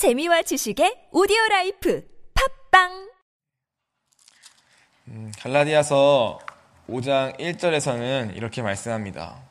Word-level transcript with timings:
재미와 0.00 0.40
지식의 0.40 1.08
오디오 1.12 1.36
life 1.50 2.02
팟빵 2.70 3.10
음, 5.08 5.30
갈라디아서 5.38 6.38
5장 6.88 7.38
1절에서는 7.38 8.34
이렇게 8.34 8.62
말씀합니다. 8.62 9.42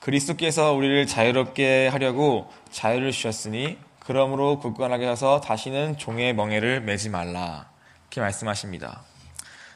그리스도께서 0.00 0.72
우리를 0.72 1.06
자유롭게 1.06 1.88
하려고 1.88 2.50
자유를 2.70 3.12
주셨으니 3.12 3.76
그러므로 4.00 4.60
굳건하게 4.60 5.08
서서 5.08 5.42
다시는 5.42 5.98
종의 5.98 6.32
멍에를 6.36 6.80
매지 6.80 7.10
말라. 7.10 7.70
이렇게 8.04 8.22
말씀하십니다. 8.22 9.02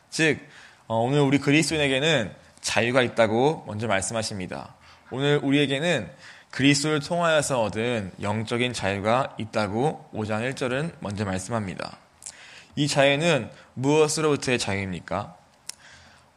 즉 0.08 0.38
어, 0.86 0.96
오늘 0.96 1.20
우리 1.20 1.38
그리스도인에게는 1.38 2.34
자유가 2.62 3.02
있다고 3.02 3.64
먼저 3.66 3.86
말씀하십니다. 3.86 4.76
오늘 5.10 5.40
우리에게는 5.42 6.10
그리스도를 6.56 7.00
통하여서 7.00 7.60
얻은 7.64 8.12
영적인 8.22 8.72
자유가 8.72 9.34
있다고 9.36 10.08
5장 10.14 10.54
1절은 10.54 10.94
먼저 11.00 11.26
말씀합니다. 11.26 11.98
이 12.76 12.88
자유는 12.88 13.50
무엇으로부터의 13.74 14.58
자유입니까? 14.58 15.36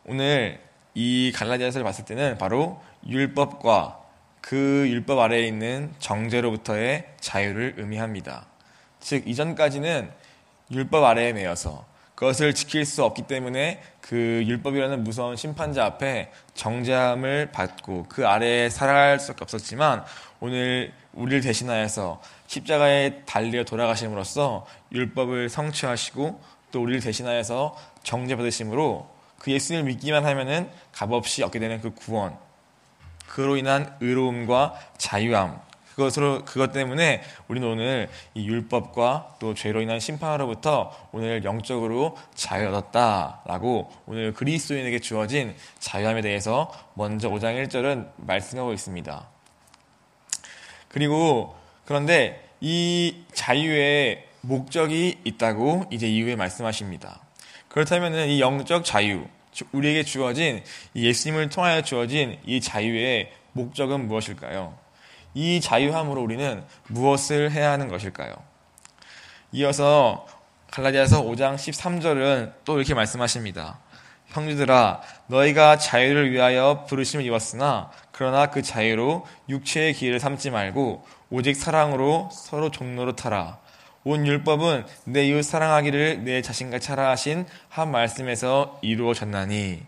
오늘 0.03 0.61
이 0.93 1.31
갈라디아서를 1.33 1.85
봤을 1.85 2.03
때는 2.03 2.37
바로 2.37 2.83
율법과 3.07 3.97
그 4.41 4.89
율법 4.89 5.19
아래에 5.19 5.47
있는 5.47 5.93
정죄로부터의 5.99 7.05
자유를 7.21 7.75
의미합니다. 7.77 8.45
즉 8.99 9.25
이전까지는 9.25 10.11
율법 10.69 11.01
아래에 11.01 11.31
매여서 11.31 11.85
그것을 12.19 12.53
지킬 12.53 12.83
수 12.83 13.05
없기 13.05 13.27
때문에 13.27 13.81
그 14.01 14.43
율법이라는 14.45 15.05
무서운 15.05 15.37
심판자 15.37 15.85
앞에 15.85 16.33
정죄함을 16.53 17.53
받고 17.53 18.07
그 18.09 18.27
아래에 18.27 18.69
살아갈 18.69 19.21
수밖에 19.21 19.43
없었지만 19.43 20.03
오늘 20.41 20.91
우리를 21.13 21.39
대신하여서 21.39 22.21
십자가에 22.45 23.21
달려 23.25 23.63
돌아가심으로써 23.63 24.65
율법을 24.91 25.47
성취하시고 25.47 26.41
또 26.73 26.83
우리를 26.83 26.99
대신하여서 26.99 27.77
정죄 28.03 28.35
받으심으로 28.35 29.09
그 29.37 29.51
예수님을 29.53 29.85
믿기만 29.85 30.25
하면은 30.25 30.69
값없이 30.91 31.41
얻게 31.41 31.59
되는 31.59 31.79
그 31.79 31.91
구원. 31.91 32.37
그로 33.29 33.55
인한 33.55 33.95
의로움과 34.01 34.73
자유함 34.97 35.68
그것으로 35.99 36.45
그것 36.45 36.71
때문에 36.71 37.21
우리는 37.49 37.67
오늘 37.67 38.09
이 38.33 38.47
율법과 38.47 39.35
또 39.39 39.53
죄로 39.53 39.81
인한 39.81 39.99
심판으로부터 39.99 40.95
오늘 41.11 41.43
영적으로 41.43 42.17
자유 42.33 42.69
얻었다라고 42.69 43.91
오늘 44.05 44.33
그리스도인에게 44.33 44.99
주어진 44.99 45.53
자유함에 45.79 46.21
대해서 46.21 46.71
먼저 46.93 47.29
5장 47.29 47.61
1절은 47.67 48.11
말씀하고 48.15 48.71
있습니다. 48.71 49.27
그리고 50.87 51.55
그런데 51.83 52.49
이 52.61 53.23
자유의 53.33 54.25
목적이 54.41 55.19
있다고 55.25 55.85
이제 55.91 56.07
이후에 56.07 56.37
말씀하십니다. 56.37 57.19
그렇다면 57.67 58.29
이 58.29 58.39
영적 58.39 58.85
자유, 58.85 59.27
우리에게 59.73 60.03
주어진 60.03 60.63
예수님을 60.95 61.49
통하여 61.49 61.81
주어진 61.81 62.39
이 62.45 62.61
자유의 62.61 63.31
목적은 63.51 64.07
무엇일까요? 64.07 64.88
이 65.33 65.61
자유함으로 65.61 66.21
우리는 66.21 66.63
무엇을 66.87 67.51
해야 67.51 67.71
하는 67.71 67.87
것일까요? 67.87 68.33
이어서 69.51 70.27
갈라디아서 70.71 71.23
5장 71.23 71.55
13절은 71.55 72.53
또 72.65 72.77
이렇게 72.77 72.93
말씀하십니다. 72.93 73.79
형제들아 74.27 75.01
너희가 75.27 75.77
자유를 75.77 76.31
위하여 76.31 76.85
부르심을 76.87 77.25
입었으나 77.25 77.89
그러나 78.11 78.47
그 78.47 78.61
자유로 78.61 79.25
육체의 79.49 79.93
기회를 79.93 80.19
삼지 80.19 80.51
말고 80.51 81.05
오직 81.31 81.55
사랑으로 81.55 82.29
서로 82.31 82.69
타라. 83.15 83.57
온 84.03 84.25
율법은 84.25 84.85
내 85.05 85.27
이웃 85.27 85.43
사랑하기를 85.43 86.23
내 86.23 86.41
자신과 86.41 86.79
차라 86.79 87.09
하신 87.09 87.45
한 87.67 87.91
말씀에서 87.91 88.79
이루어졌나니 88.81 89.81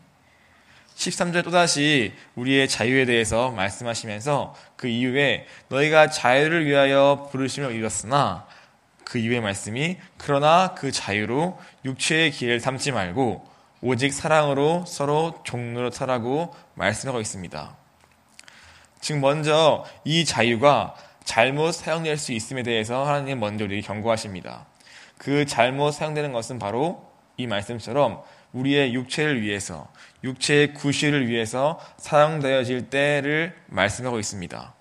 13절 1.01 1.43
또다시 1.43 2.13
우리의 2.35 2.67
자유에 2.67 3.05
대해서 3.05 3.49
말씀하시면서 3.49 4.53
그 4.75 4.87
이후에 4.87 5.47
너희가 5.69 6.11
자유를 6.11 6.65
위하여 6.67 7.27
부르심을 7.31 7.75
입었으나 7.75 8.45
그 9.03 9.17
이후의 9.17 9.41
말씀이 9.41 9.97
그러나 10.17 10.75
그 10.75 10.91
자유로 10.91 11.59
육체의 11.85 12.31
기회를 12.31 12.59
삼지 12.59 12.91
말고 12.91 13.49
오직 13.81 14.13
사랑으로 14.13 14.85
서로 14.85 15.39
종로로 15.43 15.89
타라고 15.89 16.53
말씀하고 16.75 17.19
있습니다. 17.19 17.75
즉 18.99 19.17
먼저 19.17 19.83
이 20.05 20.23
자유가 20.23 20.93
잘못 21.23 21.71
사용될 21.71 22.17
수 22.17 22.31
있음에 22.31 22.61
대해서 22.61 23.03
하나님 23.07 23.39
먼저 23.39 23.65
우리에게 23.65 23.85
경고하십니다. 23.87 24.67
그 25.17 25.47
잘못 25.47 25.91
사용되는 25.93 26.31
것은 26.31 26.59
바로 26.59 27.09
이 27.37 27.47
말씀처럼 27.47 28.21
우리의 28.53 28.93
육체를 28.93 29.41
위해서, 29.41 29.87
육체의 30.23 30.73
구실을 30.73 31.27
위해서 31.27 31.79
사용되어질 31.97 32.89
때를 32.89 33.55
말씀하고 33.67 34.19
있습니다. 34.19 34.73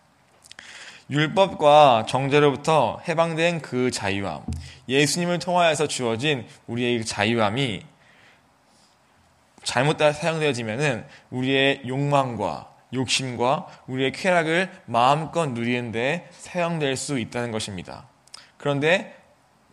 율법과 1.10 2.06
정죄로부터 2.08 3.00
해방된 3.08 3.62
그 3.62 3.90
자유함, 3.90 4.44
예수님을 4.88 5.40
통하여서 5.40 5.88
주어진 5.88 6.46
우리의 6.66 7.04
자유함이 7.04 7.82
잘못 9.64 9.98
사용되어지면은 9.98 11.04
우리의 11.30 11.82
욕망과 11.86 12.70
욕심과 12.92 13.66
우리의 13.86 14.12
쾌락을 14.12 14.70
마음껏 14.86 15.46
누리는데 15.46 16.28
사용될 16.32 16.96
수 16.96 17.18
있다는 17.18 17.50
것입니다. 17.50 18.08
그런데 18.56 19.16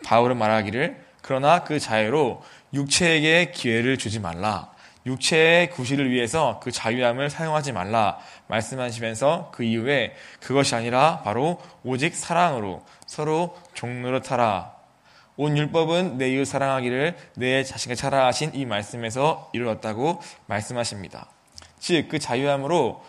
바울은 0.04 0.38
말하기를 0.38 1.07
그러나 1.28 1.66
그 1.66 1.78
자유로 1.78 2.42
육체에게 2.74 3.52
기회를 3.52 3.98
주지 3.98 4.18
말라. 4.22 4.72
육체의 5.06 5.72
구실을 5.72 6.10
위해서 6.10 6.62
그 6.64 6.72
자유함을 6.72 7.30
사용하지 7.30 7.74
말라 7.74 8.18
말씀하시면서 8.48 9.52
그 9.54 9.64
이후에 9.64 10.16
그것이 10.40 10.74
아니라 10.76 11.22
바로 11.24 11.62
오직 11.84 12.16
사랑으로 12.16 12.82
서로 13.06 13.58
타라. 14.24 14.74
온 15.36 15.58
율법은 15.58 16.18
내 16.18 16.30
이웃 16.30 16.46
사랑하기를 16.46 17.18
내 17.36 17.62
자신과 17.66 17.96
차라 17.96 18.26
하신 18.28 18.52
이 18.56 18.66
말씀에서 18.66 19.50
이루었다고 19.52 20.22
말씀하십니다. 20.46 21.28
즉, 21.78 22.08
그 22.08 22.20
자유함으로 22.20 23.04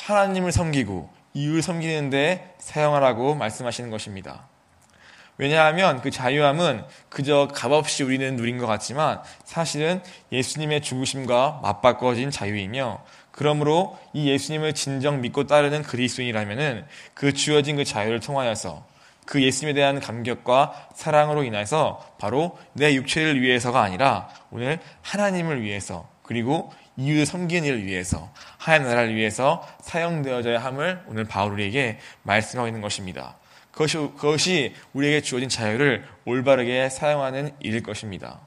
하나님을 0.00 0.50
섬기고 0.50 1.08
이웃을 1.34 1.62
섬기는데 1.62 2.56
사용하라고 2.58 3.36
말씀하시는 3.36 3.90
것입니다. 3.90 4.47
왜냐하면 5.38 6.00
그 6.02 6.10
자유함은 6.10 6.84
그저 7.08 7.48
값없이 7.54 8.02
우리는 8.02 8.36
누린 8.36 8.58
것 8.58 8.66
같지만 8.66 9.22
사실은 9.44 10.02
예수님의 10.32 10.82
죽으심과 10.82 11.60
맞바꿔진 11.62 12.30
자유이며 12.30 13.02
그러므로 13.30 13.96
이 14.12 14.28
예수님을 14.28 14.74
진정 14.74 15.20
믿고 15.20 15.46
따르는 15.46 15.84
그리스도인이라면은 15.84 16.84
그 17.14 17.32
주어진 17.32 17.76
그 17.76 17.84
자유를 17.84 18.18
통하여서 18.18 18.84
그 19.26 19.42
예수님에 19.42 19.74
대한 19.74 20.00
감격과 20.00 20.88
사랑으로 20.94 21.44
인해서 21.44 22.04
바로 22.18 22.58
내 22.72 22.94
육체를 22.94 23.40
위해서가 23.40 23.80
아니라 23.80 24.28
오늘 24.50 24.80
하나님을 25.02 25.62
위해서 25.62 26.08
그리고 26.22 26.72
이웃을 26.96 27.26
섬기는 27.26 27.66
일을 27.68 27.86
위해서 27.86 28.32
하나님 28.56 28.88
나라를 28.88 29.14
위해서 29.14 29.66
사용되어져야 29.82 30.58
함을 30.58 31.04
오늘 31.06 31.24
바울 31.24 31.52
우리에게 31.52 31.98
말씀하고 32.24 32.66
있는 32.66 32.80
것입니다. 32.80 33.37
그것이, 33.78 33.96
그것이 33.96 34.74
우리에게 34.92 35.20
주어진 35.20 35.48
자유를 35.48 36.04
올바르게 36.24 36.88
사용하는 36.88 37.54
일일 37.60 37.84
것입니다. 37.84 38.40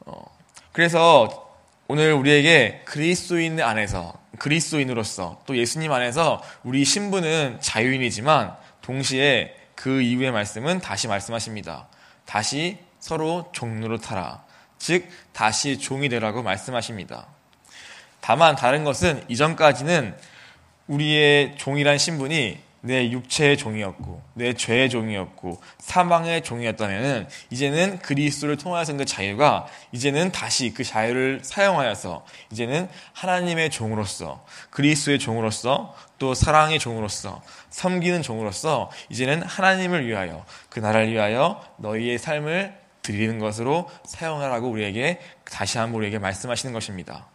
어, 0.00 0.24
그래서 0.72 1.54
오늘 1.86 2.14
우리에게 2.14 2.82
그리스도인 2.84 3.60
안에서 3.60 4.20
그리스도인으로서 4.40 5.40
또 5.46 5.56
예수님 5.56 5.92
안에서 5.92 6.42
우리 6.64 6.84
신분은 6.84 7.60
자유인이지만 7.60 8.56
동시에 8.80 9.54
그 9.76 10.02
이후의 10.02 10.32
말씀은 10.32 10.80
다시 10.80 11.06
말씀하십니다. 11.06 11.86
다시 12.24 12.78
서로 12.98 13.50
종로로 13.52 13.98
타라. 13.98 14.42
즉 14.78 15.08
다시 15.32 15.78
종이 15.78 16.08
되라고 16.08 16.42
말씀하십니다. 16.42 17.28
다만 18.20 18.56
다른 18.56 18.82
것은 18.82 19.24
이전까지는 19.28 20.16
우리의 20.88 21.56
종이란 21.56 21.98
신분이 21.98 22.71
내 22.84 23.10
육체의 23.10 23.56
종이었고 23.56 24.20
내 24.34 24.54
죄의 24.54 24.90
종이었고 24.90 25.60
사망의 25.78 26.42
종이었다면은 26.42 27.28
이제는 27.50 28.00
그리스도를 28.00 28.56
통하여서 28.56 28.96
그 28.96 29.04
자유가 29.04 29.66
이제는 29.92 30.32
다시 30.32 30.74
그 30.74 30.82
자유를 30.82 31.40
사용하여서 31.44 32.26
이제는 32.50 32.88
하나님의 33.12 33.70
종으로서 33.70 34.44
그리스도의 34.70 35.20
종으로서 35.20 35.94
또 36.18 36.34
사랑의 36.34 36.80
종으로서 36.80 37.40
섬기는 37.70 38.22
종으로서 38.22 38.90
이제는 39.10 39.42
하나님을 39.42 40.06
위하여 40.06 40.44
그 40.68 40.80
나라를 40.80 41.12
위하여 41.12 41.64
너희의 41.78 42.18
삶을 42.18 42.74
드리는 43.02 43.38
것으로 43.38 43.88
사용하라고 44.04 44.68
우리에게 44.68 45.20
다시 45.44 45.78
한번 45.78 46.00
우리에게 46.00 46.18
말씀하시는 46.18 46.72
것입니다. 46.72 47.26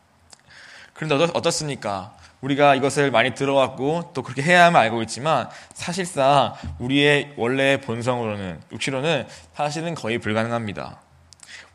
그런데 0.94 1.32
어떻, 1.34 1.52
습니까 1.52 2.16
우리가 2.42 2.76
이것을 2.76 3.12
많이 3.12 3.34
들어왔고 3.34 4.12
또 4.14 4.22
그렇게 4.22 4.42
해야 4.44 4.66
함을 4.66 4.80
알고 4.80 5.02
있지만 5.04 5.50
사실상 5.74 6.54
우리의 6.80 7.34
원래 7.36 7.82
본성으로는 7.82 8.62
육체로는 8.72 9.28
사실은 9.56 9.96
거의 9.96 10.20
불가능합니다. 10.20 11.02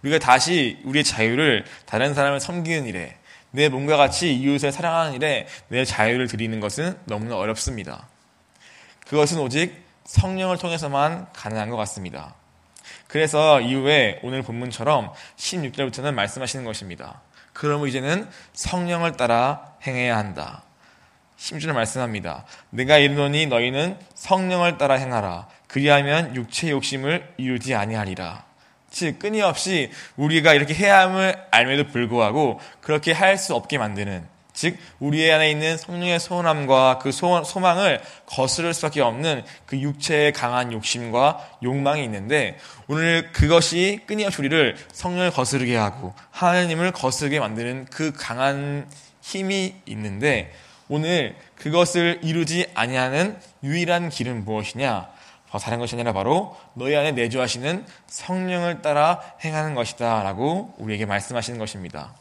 우리가 0.02 0.18
다시 0.18 0.78
우리의 0.84 1.04
자유를 1.04 1.64
다른 1.86 2.14
사람을 2.14 2.40
섬기는 2.40 2.86
일에 2.86 3.16
내 3.50 3.68
몸과 3.68 3.96
같이 3.96 4.34
이웃을 4.34 4.72
사랑하는 4.72 5.14
일에 5.14 5.46
내 5.68 5.84
자유를 5.84 6.26
드리는 6.26 6.58
것은 6.58 6.96
너무나 7.04 7.36
어렵습니다. 7.36 8.08
그것은 9.06 9.38
오직 9.40 9.82
성령을 10.04 10.58
통해서만 10.58 11.26
가능한 11.32 11.70
것 11.70 11.76
같습니다. 11.76 12.34
그래서 13.08 13.60
이후에 13.60 14.20
오늘 14.22 14.42
본문처럼 14.42 15.12
16절부터는 15.36 16.14
말씀하시는 16.14 16.64
것입니다. 16.64 17.20
그러면 17.52 17.88
이제는 17.88 18.28
성령을 18.54 19.16
따라 19.16 19.74
행해야 19.86 20.16
한다. 20.16 20.62
16절 21.38 21.72
말씀합니다. 21.72 22.44
내가 22.70 22.98
이르노니 22.98 23.46
너희는 23.46 23.98
성령을 24.14 24.78
따라 24.78 24.94
행하라. 24.94 25.48
그리하면 25.66 26.36
육체 26.36 26.70
욕심을 26.70 27.34
이루지 27.36 27.74
아니하리라. 27.74 28.44
즉 28.90 29.18
끊임없이 29.18 29.90
우리가 30.16 30.54
이렇게 30.54 30.74
해야 30.74 31.00
함을 31.00 31.34
알면도 31.50 31.88
불구하고 31.90 32.60
그렇게 32.80 33.12
할 33.12 33.38
수 33.38 33.54
없게 33.54 33.78
만드는 33.78 34.26
즉 34.52 34.76
우리 35.00 35.30
안에 35.30 35.50
있는 35.50 35.76
성령의 35.76 36.20
소원함과 36.20 36.98
그 37.00 37.10
소, 37.10 37.42
소망을 37.42 38.00
거스를 38.26 38.74
수밖에 38.74 39.00
없는 39.00 39.44
그 39.66 39.78
육체의 39.78 40.32
강한 40.32 40.72
욕심과 40.72 41.58
욕망이 41.62 42.04
있는데 42.04 42.58
오늘 42.86 43.32
그것이 43.32 44.00
끊임없이 44.06 44.38
우리를 44.40 44.76
성령을 44.92 45.30
거스르게 45.30 45.76
하고 45.76 46.14
하나님을 46.30 46.92
거스르게 46.92 47.40
만드는 47.40 47.86
그 47.90 48.12
강한 48.12 48.86
힘이 49.22 49.74
있는데 49.86 50.52
오늘 50.88 51.36
그것을 51.56 52.20
이루지 52.22 52.66
아니하는 52.74 53.38
유일한 53.62 54.10
길은 54.10 54.44
무엇이냐? 54.44 55.08
다른 55.60 55.78
것이 55.78 55.94
아니라 55.94 56.12
바로 56.12 56.56
너희 56.74 56.96
안에 56.96 57.12
내주하시는 57.12 57.86
성령을 58.06 58.82
따라 58.82 59.20
행하는 59.44 59.74
것이다 59.74 60.22
라고 60.22 60.74
우리에게 60.78 61.06
말씀하시는 61.06 61.58
것입니다. 61.58 62.14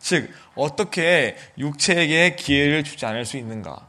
즉, 0.00 0.32
어떻게 0.54 1.36
육체에게 1.58 2.34
기회를 2.34 2.82
주지 2.82 3.06
않을 3.06 3.24
수 3.24 3.36
있는가? 3.36 3.86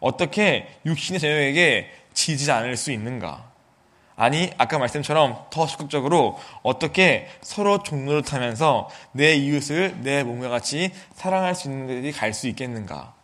어떻게 0.00 0.68
육신의 0.84 1.20
자녀에게 1.20 1.90
지지 2.12 2.50
않을 2.50 2.76
수 2.76 2.90
있는가? 2.92 3.50
아니, 4.16 4.50
아까 4.58 4.78
말씀처럼 4.78 5.46
더 5.50 5.66
적극적으로 5.66 6.38
어떻게 6.62 7.28
서로 7.42 7.82
종로를 7.82 8.22
타면서 8.22 8.88
내 9.12 9.34
이웃을 9.34 10.00
내 10.00 10.24
몸과 10.24 10.48
같이 10.48 10.90
사랑할 11.14 11.54
수 11.54 11.68
있는 11.68 11.86
데까지 11.86 12.12
갈 12.12 12.32
수 12.32 12.48
있겠는가? 12.48 13.14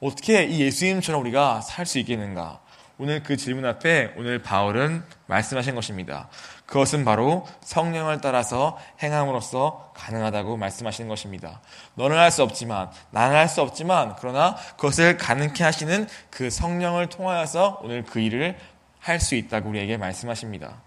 어떻게 0.00 0.44
이 0.44 0.60
예수님처럼 0.60 1.20
우리가 1.22 1.62
살 1.62 1.86
수 1.86 1.98
있겠는가? 1.98 2.60
오늘 2.98 3.22
그 3.22 3.36
질문 3.36 3.64
앞에 3.64 4.12
오늘 4.16 4.42
바울은 4.42 5.04
말씀하신 5.26 5.74
것입니다. 5.74 6.28
그것은 6.68 7.02
바로 7.06 7.46
성령을 7.62 8.20
따라서 8.20 8.76
행함으로써 9.02 9.90
가능하다고 9.94 10.58
말씀하시는 10.58 11.08
것입니다. 11.08 11.62
너는 11.94 12.18
할 12.18 12.30
수 12.30 12.42
없지만, 12.42 12.90
나는 13.10 13.36
할 13.36 13.48
수 13.48 13.62
없지만, 13.62 14.14
그러나 14.18 14.54
그것을 14.76 15.16
가능케 15.16 15.64
하시는 15.64 16.06
그 16.28 16.50
성령을 16.50 17.08
통하여서 17.08 17.80
오늘 17.82 18.04
그 18.04 18.20
일을 18.20 18.58
할 19.00 19.18
수 19.18 19.34
있다고 19.34 19.70
우리에게 19.70 19.96
말씀하십니다. 19.96 20.82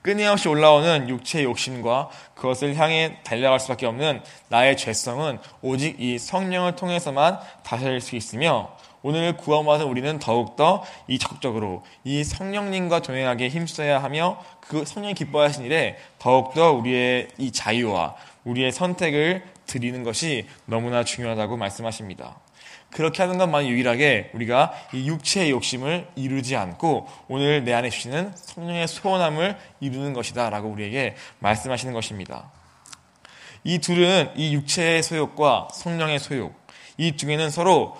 끊임없이 0.00 0.48
올라오는 0.48 1.10
육체의 1.10 1.44
욕심과 1.44 2.08
그것을 2.34 2.74
향해 2.76 3.18
달려갈 3.24 3.60
수밖에 3.60 3.84
없는 3.84 4.22
나의 4.48 4.78
죄성은 4.78 5.38
오직 5.60 6.00
이 6.00 6.18
성령을 6.18 6.76
통해서만 6.76 7.38
다스릴 7.62 8.00
수 8.00 8.16
있으며 8.16 8.74
오늘 9.02 9.36
구원받은 9.36 9.86
우리는 9.86 10.18
더욱더 10.18 10.84
이 11.06 11.18
적극적으로 11.18 11.84
이 12.04 12.24
성령님과 12.24 13.00
동행하게 13.02 13.48
힘써야 13.48 14.02
하며 14.02 14.42
그 14.60 14.84
성령이 14.84 15.14
기뻐하신 15.14 15.64
일에 15.64 15.96
더욱더 16.18 16.72
우리의 16.72 17.28
이 17.38 17.52
자유와 17.52 18.16
우리의 18.44 18.72
선택을 18.72 19.44
드리는 19.66 20.02
것이 20.02 20.46
너무나 20.64 21.04
중요하다고 21.04 21.56
말씀하십니다. 21.56 22.38
그렇게 22.90 23.22
하는 23.22 23.36
것만 23.36 23.66
유일하게 23.66 24.30
우리가 24.32 24.72
이 24.94 25.08
육체의 25.08 25.50
욕심을 25.50 26.08
이루지 26.16 26.56
않고 26.56 27.06
오늘 27.28 27.64
내 27.64 27.74
안에 27.74 27.90
주시는 27.90 28.32
성령의 28.34 28.88
소원함을 28.88 29.58
이루는 29.80 30.14
것이다 30.14 30.48
라고 30.48 30.68
우리에게 30.68 31.14
말씀하시는 31.40 31.92
것입니다. 31.92 32.50
이 33.64 33.78
둘은 33.78 34.32
이 34.36 34.54
육체의 34.54 35.02
소욕과 35.02 35.68
성령의 35.72 36.18
소욕, 36.18 36.54
이 36.96 37.16
중에는 37.16 37.50
서로 37.50 37.96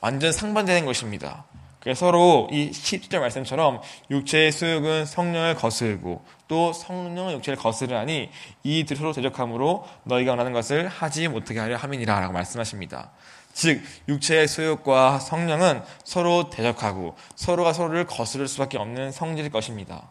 완전 0.00 0.32
상반되는 0.32 0.86
것입니다. 0.86 1.44
그래서 1.80 2.06
서로 2.06 2.48
이 2.52 2.70
10절 2.70 3.20
말씀처럼 3.20 3.80
육체의 4.10 4.52
수욕은 4.52 5.06
성령을 5.06 5.54
거스르고 5.54 6.22
또 6.46 6.72
성령은 6.74 7.32
육체를 7.34 7.56
거스르하니 7.58 8.30
이둘 8.62 8.96
서로 8.98 9.12
대적함으로 9.12 9.86
너희가 10.04 10.32
원하는 10.32 10.52
것을 10.52 10.88
하지 10.88 11.28
못하게 11.28 11.60
하려 11.60 11.76
함이니라 11.76 12.20
라고 12.20 12.34
말씀하십니다. 12.34 13.10
즉 13.52 13.82
육체의 14.08 14.46
수욕과 14.46 15.20
성령은 15.20 15.82
서로 16.04 16.50
대적하고 16.50 17.16
서로가 17.34 17.72
서로를 17.72 18.06
거스를 18.06 18.46
수밖에 18.46 18.76
없는 18.76 19.10
성질일 19.10 19.50
것입니다. 19.50 20.08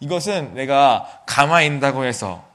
이것은 0.00 0.54
내가 0.54 1.22
가만히 1.26 1.74
있다고 1.76 2.04
해서 2.04 2.51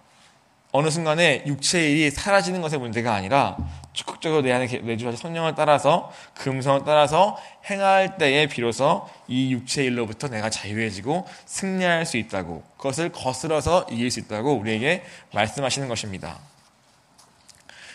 어느 0.78 0.92
순간에 0.92 1.42
육체의 1.48 1.92
일이 1.92 2.12
사라지는 2.12 2.62
것의 2.62 2.78
문제가 2.80 3.16
아니라 3.16 3.58
적극적으로 3.94 4.44
내 4.44 4.52
안에 4.52 4.68
내주하신 4.68 5.20
성령을 5.20 5.56
따라서 5.56 6.14
금성을 6.36 6.82
따라서 6.86 7.36
행할 7.68 8.20
때에 8.20 8.46
비로소 8.46 9.10
이 9.28 9.52
육체의 9.54 9.88
일로부터 9.88 10.28
내가 10.28 10.52
자유해지고 10.52 11.28
승리할 11.48 12.06
수 12.06 12.18
있다고 12.18 12.64
그것을 12.78 13.12
거스러서 13.12 13.88
이길 13.90 14.12
수 14.12 14.20
있다고 14.20 14.54
우리에게 14.54 15.04
말씀하시는 15.34 15.88
것입니다. 15.88 16.38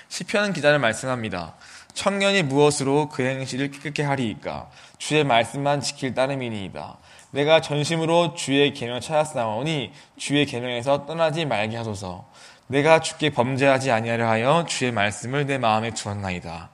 시편 0.08 0.52
기자는 0.52 0.80
말씀합니다. 0.80 1.54
청년이 1.94 2.42
무엇으로 2.42 3.10
그 3.10 3.22
행실을 3.22 3.70
깨끗게 3.70 4.02
하리이까 4.02 4.68
주의 4.98 5.22
말씀만 5.22 5.82
지킬 5.82 6.14
따름이니이다. 6.14 6.98
내가 7.32 7.62
전심으로 7.62 8.34
주의 8.34 8.72
계명 8.74 9.00
찾았사오니 9.00 9.92
주의 10.16 10.46
계명에서 10.46 11.06
떠나지 11.06 11.46
말게 11.46 11.76
하소서. 11.76 12.28
내가 12.66 13.00
주께 13.00 13.30
범죄하지 13.30 13.90
아니하려 13.90 14.28
하여 14.28 14.66
주의 14.68 14.92
말씀을 14.92 15.46
내 15.46 15.58
마음에 15.58 15.92
두었나이다. 15.92 16.70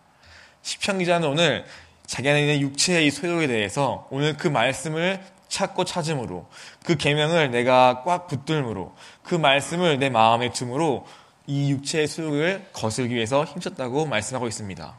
시편 0.62 0.98
기자는 0.98 1.28
오늘 1.28 1.64
자기 2.06 2.28
안에 2.28 2.40
있는 2.40 2.60
육체의 2.60 3.06
이 3.06 3.10
소욕에 3.10 3.46
대해서 3.46 4.08
오늘 4.10 4.36
그 4.36 4.48
말씀을 4.48 5.20
찾고 5.48 5.84
찾음으로 5.84 6.48
그 6.84 6.96
계명을 6.96 7.50
내가 7.52 8.02
꽉 8.04 8.26
붙들므로 8.26 8.94
그 9.22 9.36
말씀을 9.36 9.98
내 9.98 10.10
마음에 10.10 10.50
둠으로 10.50 11.06
이 11.46 11.70
육체의 11.70 12.08
소욕을 12.08 12.66
거슬기 12.72 13.14
위해서 13.14 13.44
힘썼다고 13.44 14.06
말씀하고 14.06 14.48
있습니다. 14.48 14.94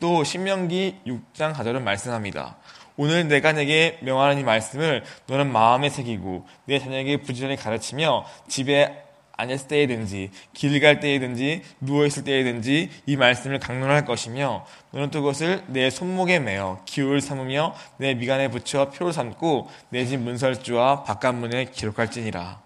또 0.00 0.24
신명기 0.24 1.00
6장 1.06 1.54
4절은 1.54 1.82
말씀합니다. 1.82 2.56
오늘 3.00 3.28
내가 3.28 3.52
내게 3.52 3.96
명하는 4.02 4.38
이 4.40 4.44
말씀을 4.44 5.02
너는 5.26 5.50
마음에 5.50 5.88
새기고 5.88 6.46
내 6.66 6.78
자녀에게 6.78 7.22
부지런히 7.22 7.56
가르치며 7.56 8.26
집에 8.46 9.04
앉았을 9.38 9.68
때이든지 9.68 10.30
길 10.52 10.80
갈 10.82 11.00
때이든지 11.00 11.62
누워 11.80 12.04
있을 12.04 12.24
때이든지 12.24 12.90
이 13.06 13.16
말씀을 13.16 13.58
강론할 13.58 14.04
것이며 14.04 14.66
너는 14.90 15.10
또 15.10 15.22
그것을 15.22 15.64
내 15.68 15.88
손목에 15.88 16.40
매어 16.40 16.82
기호를 16.84 17.22
삼으며 17.22 17.74
내 17.96 18.12
미간에 18.12 18.48
붙여 18.48 18.90
표를 18.90 19.14
삼고 19.14 19.70
내 19.88 20.04
집 20.04 20.20
문설주와 20.20 21.04
바깥문에 21.04 21.70
기록할지니라. 21.72 22.60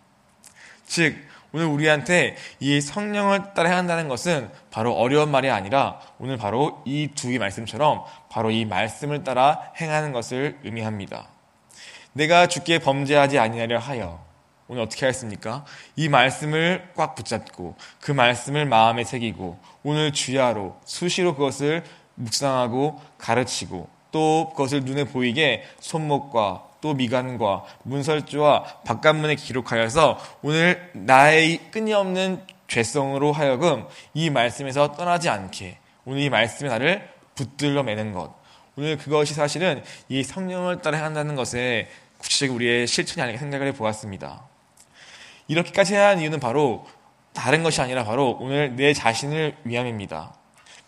즉 0.85 1.15
오늘 1.53 1.67
우리한테 1.67 2.35
이 2.59 2.81
성령을 2.81 3.55
따라 3.55 3.77
한다는 3.77 4.09
것은 4.09 4.51
바로 4.73 4.93
어려운 4.95 5.31
말이 5.31 5.49
아니라 5.51 6.01
오늘 6.19 6.37
바로 6.37 6.83
이 6.85 7.07
두 7.15 7.31
개 7.31 7.39
말씀처럼 7.39 8.03
바로 8.35 8.51
이 8.51 8.65
말씀을 8.65 9.23
따라 9.23 9.71
행하는 9.81 10.11
것을 10.11 10.59
의미합니다. 10.65 11.29
내가 12.15 12.49
죽게 12.49 12.81
범죄하지 12.81 13.39
아니하려 13.39 13.79
하여 13.79 14.25
오늘 14.67 14.83
어떻게 14.83 15.07
하겠습니까? 15.07 15.65
이 15.95 16.09
말씀을 16.09 16.91
꽉 16.97 17.15
붙잡고 17.15 17.77
그 18.01 18.11
말씀을 18.11 18.67
마음에 18.67 19.05
새기고 19.05 19.61
오늘 19.85 20.13
주야로 20.13 20.77
수시로 20.85 21.37
그것을 21.37 21.85
묵상하고 22.17 23.01
가르치고 23.19 23.89
또 24.11 24.51
그것을 24.51 24.81
눈에 24.81 25.05
보이게 25.05 25.63
손목과 25.79 26.65
또 26.81 26.93
미간과 26.95 27.63
문설주와 27.85 28.65
바깥문에 28.85 29.37
기록하여서 29.37 30.19
오늘 30.43 30.91
나의 30.93 31.71
끊임없는 31.71 32.43
죄성으로 32.67 33.31
하여금 33.31 33.87
이 34.13 34.29
말씀에서 34.29 34.91
떠나지 34.91 35.29
않게 35.29 35.79
오늘 36.05 36.21
이 36.21 36.31
말씀에 36.31 36.69
나를 36.69 37.14
붙들러 37.35 37.83
매는 37.83 38.13
것 38.13 38.35
오늘 38.77 38.97
그것이 38.97 39.35
사실은 39.35 39.83
이 40.09 40.23
성령을 40.23 40.83
따라 40.83 41.03
한다는 41.03 41.37
것에 41.37 41.89
구체적인 42.19 42.55
우리의 42.57 42.87
실천이 42.87 43.23
아닌가 43.23 43.39
생각을 43.39 43.69
해보았습니다. 43.69 44.43
이렇게까지 45.47 45.95
해야 45.95 46.09
하는 46.09 46.23
이유는 46.23 46.41
바로 46.41 46.87
다른 47.33 47.63
것이 47.63 47.81
아니라 47.81 48.05
바로 48.05 48.39
오늘 48.41 48.75
내 48.77 48.93
자신을 48.93 49.57
위함입니다. 49.65 50.35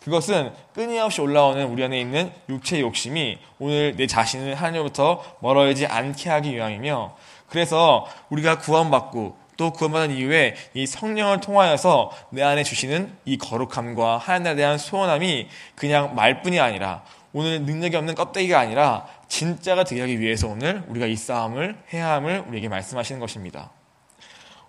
그것은 0.02 0.52
끊임없이 0.72 1.20
올라오는 1.20 1.66
우리 1.66 1.82
안에 1.84 2.00
있는 2.00 2.32
육체의 2.48 2.82
욕심이 2.82 3.38
오늘 3.58 3.96
내 3.96 4.06
자신을 4.06 4.54
하나님으로부터 4.54 5.22
멀어지지 5.40 5.86
않게 5.86 6.30
하기 6.30 6.54
위함이며 6.54 7.16
그래서 7.48 8.06
우리가 8.30 8.58
구원받고 8.58 9.36
또 9.56 9.72
구원받은 9.72 10.14
이후에 10.14 10.54
이 10.74 10.86
성령을 10.86 11.40
통하여서 11.40 12.10
내 12.30 12.42
안에 12.42 12.62
주시는 12.62 13.16
이 13.24 13.38
거룩함과 13.38 14.18
하나님에 14.18 14.54
대한 14.54 14.78
소원함이 14.78 15.48
그냥 15.74 16.14
말뿐이 16.14 16.60
아니라 16.60 17.02
오늘 17.32 17.62
능력이 17.62 17.96
없는 17.96 18.14
껍데기가 18.14 18.58
아니라 18.58 19.06
진짜가 19.28 19.84
되게 19.84 20.00
하기 20.00 20.20
위해서 20.20 20.48
오늘 20.48 20.82
우리가 20.88 21.06
이 21.06 21.16
싸움을 21.16 21.76
해야 21.92 22.12
함을 22.12 22.44
우리에게 22.48 22.68
말씀하시는 22.68 23.20
것입니다. 23.20 23.70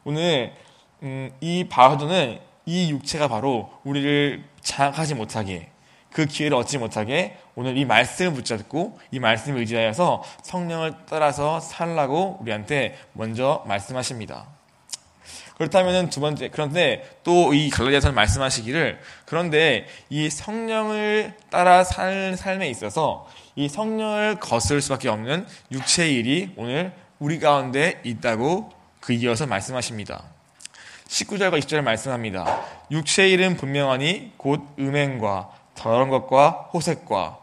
오늘 0.03 0.53
음, 1.03 1.32
이 1.41 1.65
바하도는 1.70 2.39
이 2.65 2.91
육체가 2.91 3.27
바로 3.27 3.72
우리를 3.84 4.44
장악하지 4.62 5.15
못하게 5.15 5.70
그 6.12 6.25
기회를 6.25 6.58
얻지 6.58 6.77
못하게 6.77 7.38
오늘 7.56 7.77
이 7.77 7.86
말씀을 7.86 8.34
붙잡고 8.34 9.00
이 9.12 9.20
말씀을 9.20 9.60
의지하여서 9.60 10.24
성령을 10.41 10.94
따라서 11.10 11.60
살라고 11.60 12.39
우리한테 12.41 12.98
먼저 13.13 13.63
말씀하십니다. 13.67 14.56
그렇다면 15.57 16.09
두 16.09 16.21
번째 16.21 16.49
그런데 16.49 17.03
또 17.23 17.51
이 17.53 17.69
갈라디아서는 17.69 18.13
말씀하시기를 18.15 18.99
그런데 19.25 19.87
이 20.09 20.29
성령을 20.29 21.33
따라 21.49 21.83
살 21.83 22.37
삶에 22.37 22.69
있어서 22.69 23.27
이 23.55 23.67
성령을 23.67 24.39
거스를 24.39 24.81
수밖에 24.81 25.09
없는 25.09 25.47
육체의 25.71 26.13
일이 26.13 26.51
오늘 26.57 26.93
우리 27.19 27.39
가운데 27.39 27.99
있다고 28.03 28.71
그 28.99 29.13
이어서 29.13 29.47
말씀하십니다. 29.47 30.23
19절과 31.07 31.59
20절 31.59 31.81
말씀합니다. 31.81 32.61
육체의 32.91 33.31
일은 33.31 33.57
분명하니 33.57 34.33
곧 34.37 34.61
음행과 34.77 35.49
더러운 35.73 36.09
것과 36.09 36.69
호색과 36.73 37.39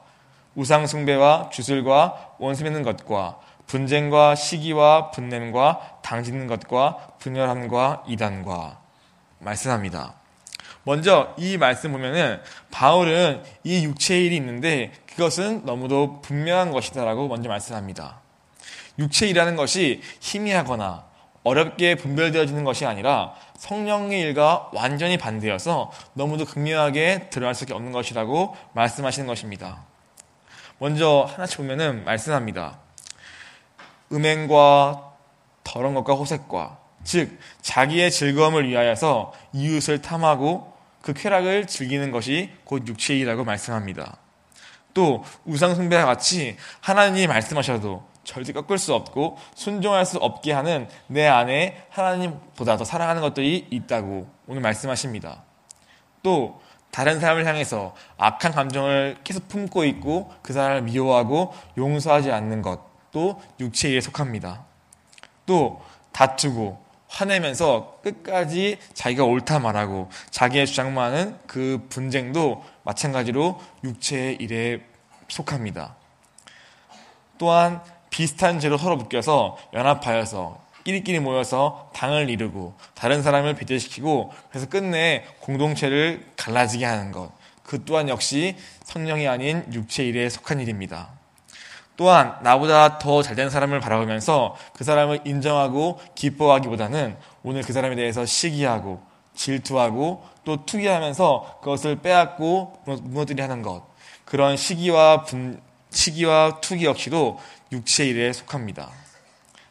우상숭배와 0.54 1.50
주술과 1.50 2.36
원수 2.38 2.62
맺는 2.62 2.82
것과 2.82 3.40
분쟁과 3.66 4.34
시기와 4.34 5.10
분냄과 5.10 6.00
당짓는 6.02 6.46
것과 6.46 7.14
분열함과 7.18 8.04
이단과 8.06 8.78
말씀합니다. 9.38 10.14
먼저 10.84 11.34
이 11.38 11.56
말씀 11.56 11.92
보면은 11.92 12.40
바울은 12.70 13.42
이 13.64 13.84
육체의 13.84 14.26
일이 14.26 14.36
있는데 14.36 14.92
그것은 15.06 15.64
너무도 15.64 16.20
분명한 16.20 16.70
것이다라고 16.72 17.28
먼저 17.28 17.48
말씀합니다. 17.48 18.20
육체이라는 18.98 19.56
것이 19.56 20.02
희미하거나 20.20 21.06
어렵게 21.42 21.96
분별되어지는 21.96 22.64
것이 22.64 22.86
아니라 22.86 23.34
성령의 23.56 24.20
일과 24.20 24.70
완전히 24.72 25.18
반대여서 25.18 25.92
너무도 26.14 26.46
극명하게 26.46 27.28
드러날 27.30 27.54
수밖에 27.54 27.74
없는 27.74 27.92
것이라고 27.92 28.56
말씀하시는 28.72 29.26
것입니다. 29.26 29.84
먼저 30.78 31.28
하나씩 31.30 31.58
보면은 31.58 32.04
말씀합니다. 32.04 32.83
음행과 34.12 35.12
더러운 35.64 35.94
것과 35.94 36.14
호색과 36.14 36.78
즉 37.04 37.38
자기의 37.62 38.10
즐거움을 38.10 38.68
위하여서 38.68 39.32
이웃을 39.52 40.02
탐하고 40.02 40.72
그 41.02 41.12
쾌락을 41.12 41.66
즐기는 41.66 42.10
것이 42.10 42.50
곧 42.64 42.86
육체이라고 42.86 43.44
말씀합니다. 43.44 44.16
또 44.94 45.22
우상 45.44 45.74
숭배와 45.74 46.06
같이 46.06 46.56
하나님이 46.80 47.26
말씀하셔도 47.26 48.04
절대 48.24 48.52
꺾을 48.52 48.78
수 48.78 48.94
없고 48.94 49.36
순종할 49.54 50.06
수 50.06 50.16
없게 50.18 50.52
하는 50.52 50.88
내 51.08 51.26
안에 51.26 51.86
하나님보다 51.90 52.78
더 52.78 52.84
사랑하는 52.84 53.20
것들이 53.20 53.66
있다고 53.70 54.26
오늘 54.46 54.62
말씀하십니다. 54.62 55.42
또 56.22 56.62
다른 56.90 57.20
사람을 57.20 57.44
향해서 57.44 57.94
악한 58.16 58.52
감정을 58.52 59.18
계속 59.24 59.48
품고 59.48 59.84
있고 59.84 60.32
그 60.42 60.52
사람을 60.52 60.82
미워하고 60.82 61.52
용서하지 61.76 62.30
않는 62.30 62.62
것 62.62 62.93
도 63.14 63.40
육체에 63.60 64.00
속합니다. 64.00 64.64
또 65.46 65.80
다투고 66.12 66.82
화내면서 67.06 68.00
끝까지 68.02 68.78
자기가 68.92 69.24
옳다 69.24 69.60
말하고 69.60 70.10
자기의 70.30 70.66
주장만 70.66 71.14
은 71.14 71.38
그 71.46 71.86
분쟁도 71.88 72.64
마찬가지로 72.82 73.60
육체의 73.84 74.38
일에 74.40 74.82
속합니다. 75.28 75.94
또한 77.38 77.80
비슷한 78.10 78.58
죄로 78.58 78.76
서로 78.76 78.96
묶여서 78.96 79.56
연합하여서 79.72 80.60
끼리끼리 80.82 81.20
모여서 81.20 81.90
당을 81.94 82.28
이루고 82.28 82.74
다른 82.94 83.22
사람을 83.22 83.54
배제시키고 83.54 84.32
그래서 84.50 84.68
끝내 84.68 85.24
공동체를 85.40 86.26
갈라지게 86.36 86.84
하는 86.84 87.12
것. 87.12 87.30
그 87.62 87.84
또한 87.84 88.08
역시 88.08 88.56
성령이 88.82 89.28
아닌 89.28 89.64
육체 89.72 90.04
일에 90.04 90.28
속한 90.28 90.58
일입니다. 90.58 91.23
또한 91.96 92.36
나보다 92.42 92.98
더 92.98 93.22
잘된 93.22 93.50
사람을 93.50 93.80
바라보면서 93.80 94.56
그 94.72 94.84
사람을 94.84 95.20
인정하고 95.24 96.00
기뻐하기보다는 96.14 97.16
오늘 97.42 97.62
그 97.62 97.72
사람에 97.72 97.94
대해서 97.94 98.26
시기하고 98.26 99.00
질투하고 99.34 100.24
또 100.44 100.64
투기하면서 100.64 101.58
그것을 101.60 101.96
빼앗고 101.96 102.82
무너뜨리 102.84 103.40
하는 103.40 103.62
것. 103.62 103.82
그런 104.24 104.56
시기와 104.56 105.22
분, 105.22 105.60
시기와 105.90 106.60
투기 106.60 106.84
역시도 106.84 107.38
육체 107.72 108.06
일에 108.06 108.32
속합니다. 108.32 108.90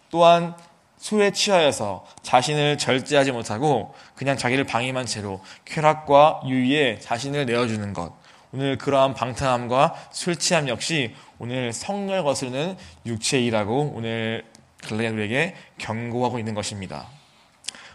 또한 0.09 0.55
술에 0.97 1.31
취하여서 1.31 2.05
자신을 2.21 2.77
절제하지 2.77 3.33
못하고 3.33 3.93
그냥 4.15 4.37
자기를 4.37 4.63
방임한 4.63 5.05
채로 5.05 5.41
쾌락과 5.65 6.43
유의에 6.45 6.99
자신을 6.99 7.45
내어주는 7.45 7.91
것. 7.91 8.13
오늘 8.53 8.77
그러한 8.77 9.15
방탕함과 9.15 9.95
술 10.11 10.35
취함 10.35 10.67
역시 10.67 11.15
오늘 11.39 11.73
성령을 11.73 12.23
거스르는 12.23 12.77
육체이라고 13.05 13.93
오늘 13.95 14.45
갈라디아들에게 14.83 15.55
경고하고 15.79 16.37
있는 16.37 16.53
것입니다. 16.53 17.07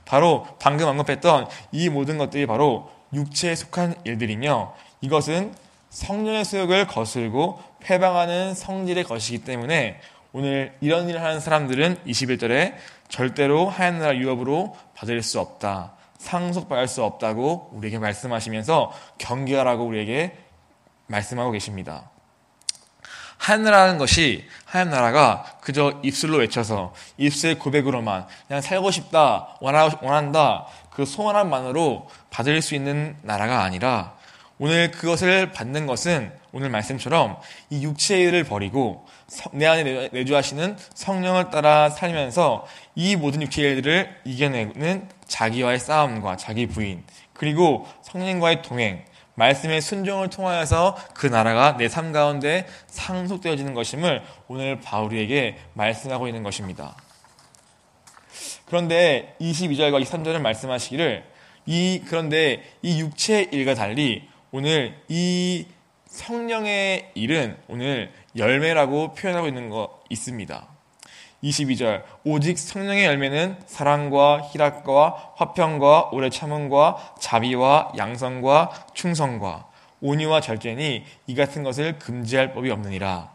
바로 0.05 0.47
방금 0.59 0.89
언급했던 0.89 1.47
이 1.71 1.89
모든 1.89 2.19
것들이 2.19 2.47
바로 2.47 2.91
육체에 3.13 3.55
속한 3.55 4.01
일들이며 4.03 4.75
이것은 5.01 5.55
성령의 5.91 6.45
수욕을 6.45 6.89
거슬고 6.89 7.63
회방하는 7.89 8.55
성질의 8.55 9.05
것이기 9.05 9.45
때문에 9.45 10.01
오늘 10.33 10.75
이런 10.81 11.09
일을 11.09 11.23
하는 11.23 11.39
사람들은 11.39 11.99
21절에 12.05 12.75
절대로 13.09 13.69
하얀 13.69 14.01
나라 14.01 14.17
유업으로 14.17 14.77
받을 14.95 15.23
수 15.23 15.39
없다. 15.39 15.93
상속받을 16.19 16.89
수 16.89 17.05
없다고 17.05 17.71
우리에게 17.75 17.99
말씀하시면서 17.99 18.93
경계하라고 19.19 19.85
우리에게 19.85 20.48
말씀하고 21.09 21.51
계십니다. 21.51 22.11
하얀 23.39 23.63
나라는 23.63 23.99
것이 23.99 24.47
하얀 24.65 24.91
나라가 24.91 25.45
그저 25.61 26.01
입술로 26.03 26.39
외쳐서 26.39 26.93
입술 27.17 27.59
고백으로만 27.59 28.27
그냥 28.47 28.61
살고 28.61 28.91
싶다 28.91 29.57
원한다 29.61 30.67
그 30.91 31.07
소원함만으로 31.07 32.09
받을 32.31 32.61
수 32.61 32.75
있는 32.75 33.17
나라가 33.23 33.63
아니라 33.63 34.17
오늘 34.59 34.91
그것을 34.91 35.53
받는 35.53 35.87
것은 35.87 36.33
오늘 36.51 36.69
말씀처럼 36.69 37.39
이 37.71 37.85
육체의 37.85 38.25
일을 38.29 38.45
버리고 38.45 39.07
내 39.53 39.67
안에 39.67 40.09
내주하시는 40.13 40.77
성령을 40.95 41.51
따라 41.51 41.91
살면서 41.91 42.67
이 42.97 43.15
모든 43.15 43.43
육체의 43.43 43.77
일들을 43.77 44.21
이겨내는 44.25 45.09
자기와의 45.27 45.79
싸움과 45.79 46.37
자기 46.37 46.67
부인 46.67 47.05
그리고 47.35 47.87
성령과의 48.03 48.63
동행 48.63 49.05
말씀의 49.39 49.81
순종을 49.81 50.31
통하여서 50.31 50.97
그 51.15 51.27
나라가 51.27 51.77
내 51.77 51.89
삶 51.89 52.13
가운데 52.13 52.67
상속되어지는 52.89 53.73
것임을 53.75 54.23
오늘 54.49 54.81
바울이에게 54.81 55.57
말씀하고 55.75 56.27
있는 56.27 56.43
것입니다. 56.43 56.97
그런데 58.67 59.35
22절과 59.41 60.03
23절은 60.03 60.41
말씀하시기를 60.41 61.25
이 61.67 62.03
그런데 62.07 62.63
이 62.83 63.01
육체의 63.01 63.49
일과 63.53 63.75
달리 63.75 64.29
오늘 64.51 65.01
이 65.09 65.67
성령의 66.07 67.13
일은 67.15 67.57
오늘 67.69 68.13
열매라고 68.37 69.15
표현하고 69.15 69.47
있는 69.47 69.69
거 69.71 70.03
있습니다. 70.11 70.78
22절 71.43 72.03
오직 72.25 72.59
성령의 72.59 73.05
열매는 73.05 73.59
사랑과 73.67 74.43
희락과 74.43 75.35
화평과 75.37 76.11
오래 76.13 76.31
참음과 76.31 77.15
자비와 77.21 77.93
양성과 77.97 78.87
충성과 78.95 79.69
온유와 80.01 80.41
절제니 80.41 81.05
이 81.27 81.35
같은 81.35 81.63
것을 81.63 81.99
금지할 81.99 82.53
법이 82.53 82.71
없느니라. 82.71 83.31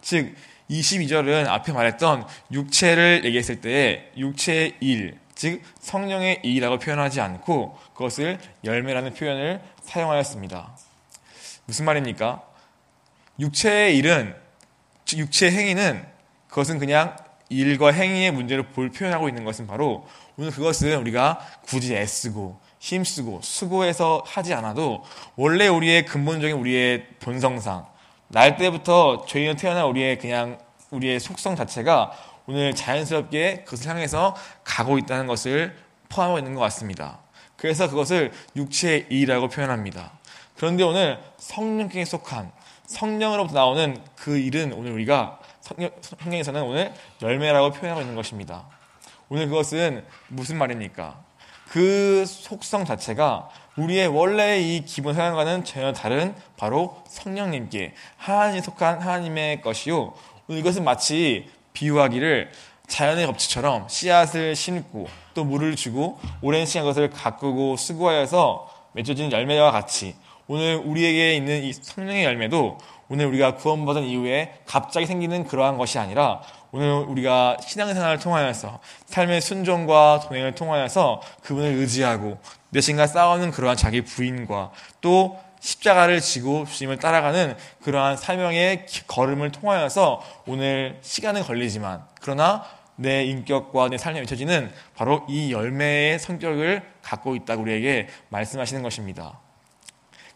즉 0.00 0.34
22절은 0.70 1.46
앞에 1.48 1.72
말했던 1.72 2.26
육체를 2.52 3.24
얘기했을 3.24 3.60
때 3.60 4.10
육체의 4.16 4.76
일, 4.80 5.18
즉 5.34 5.62
성령의 5.80 6.40
일이라고 6.42 6.78
표현하지 6.78 7.20
않고 7.20 7.78
그것을 7.94 8.38
열매라는 8.64 9.14
표현을 9.14 9.62
사용하였습니다. 9.82 10.76
무슨 11.64 11.84
말입니까? 11.86 12.42
육체의 13.40 13.96
일은 13.96 14.34
육체 15.16 15.50
행위는 15.50 16.06
그것은 16.48 16.78
그냥 16.78 17.16
일과 17.48 17.90
행위의 17.90 18.30
문제를 18.32 18.68
볼 18.68 18.90
표현하고 18.90 19.28
있는 19.28 19.44
것은 19.44 19.66
바로 19.66 20.06
오늘 20.36 20.50
그것은 20.50 20.98
우리가 20.98 21.40
굳이 21.66 21.94
애쓰고 21.94 22.60
힘쓰고 22.78 23.40
수고해서 23.42 24.22
하지 24.26 24.54
않아도 24.54 25.02
원래 25.36 25.66
우리의 25.66 26.04
근본적인 26.04 26.56
우리의 26.56 27.06
본성상 27.20 27.86
날 28.28 28.56
때부터 28.56 29.24
죄인으로 29.26 29.56
태어난 29.56 29.86
우리의 29.86 30.18
그냥 30.18 30.58
우리의 30.90 31.20
속성 31.20 31.56
자체가 31.56 32.12
오늘 32.46 32.74
자연스럽게 32.74 33.64
그것을 33.64 33.90
향해서 33.90 34.34
가고 34.64 34.98
있다는 34.98 35.26
것을 35.26 35.76
포함하고 36.08 36.38
있는 36.38 36.54
것 36.54 36.60
같습니다. 36.62 37.18
그래서 37.56 37.88
그것을 37.90 38.32
육체의 38.56 39.06
일이라고 39.10 39.48
표현합니다. 39.48 40.12
그런데 40.56 40.82
오늘 40.82 41.18
성령께 41.38 42.04
속한 42.04 42.50
성령으로부터 42.88 43.54
나오는 43.54 43.96
그 44.16 44.38
일은 44.38 44.72
오늘 44.72 44.92
우리가 44.92 45.38
성경에서는 45.60 46.62
오늘 46.62 46.92
열매라고 47.22 47.70
표현하고 47.72 48.00
있는 48.00 48.16
것입니다. 48.16 48.66
오늘 49.28 49.46
그것은 49.46 50.04
무슨 50.28 50.56
말입니까? 50.56 51.22
그 51.68 52.24
속성 52.26 52.86
자체가 52.86 53.50
우리의 53.76 54.08
원래 54.08 54.58
이 54.58 54.84
기본 54.86 55.14
생각과는 55.14 55.64
전혀 55.64 55.92
다른 55.92 56.34
바로 56.56 57.02
성령님께 57.06 57.94
하나님에 58.16 58.62
속한 58.62 59.02
하나님의 59.02 59.60
것이요. 59.60 60.14
이것은 60.48 60.82
마치 60.82 61.50
비유하기를 61.74 62.50
자연의 62.86 63.26
법칙처럼 63.26 63.86
씨앗을 63.88 64.56
심고 64.56 65.08
또 65.34 65.44
물을 65.44 65.76
주고 65.76 66.18
오랜 66.40 66.64
시간 66.64 66.84
그것을 66.84 67.10
가꾸고 67.10 67.76
수고하여서 67.76 68.88
맺어지는 68.94 69.30
열매와 69.30 69.70
같이 69.70 70.16
오늘 70.50 70.76
우리에게 70.76 71.36
있는 71.36 71.62
이 71.62 71.74
성령의 71.74 72.24
열매도 72.24 72.78
오늘 73.10 73.26
우리가 73.26 73.56
구원받은 73.56 74.04
이후에 74.04 74.60
갑자기 74.64 75.04
생기는 75.04 75.44
그러한 75.44 75.76
것이 75.76 75.98
아니라 75.98 76.40
오늘 76.72 76.90
우리가 76.90 77.58
신앙생활을 77.60 78.18
통하여서 78.18 78.80
삶의 79.06 79.42
순종과 79.42 80.20
동행을 80.26 80.54
통하여서 80.54 81.20
그분을 81.42 81.74
의지하고 81.74 82.38
내 82.70 82.80
신과 82.80 83.06
싸우는 83.06 83.50
그러한 83.50 83.76
자기 83.76 84.00
부인과 84.00 84.70
또 85.02 85.38
십자가를 85.60 86.20
지고 86.20 86.64
주님을 86.64 86.98
따라가는 86.98 87.54
그러한 87.82 88.16
사명의 88.16 88.86
걸음을 89.06 89.52
통하여서 89.52 90.22
오늘 90.46 90.98
시간은 91.02 91.42
걸리지만 91.42 92.04
그러나 92.22 92.64
내 92.96 93.24
인격과 93.24 93.90
내 93.90 93.98
삶에 93.98 94.20
맺혀지는 94.20 94.72
바로 94.96 95.26
이 95.28 95.52
열매의 95.52 96.18
성격을 96.18 96.82
갖고 97.02 97.36
있다고 97.36 97.62
우리에게 97.62 98.08
말씀하시는 98.30 98.82
것입니다. 98.82 99.40